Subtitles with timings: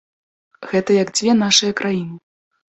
[0.71, 2.15] Гэта як дзве нашыя краіны.